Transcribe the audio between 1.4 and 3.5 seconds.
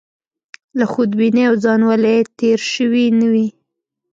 او ځانولۍ تېر شوي نه وي.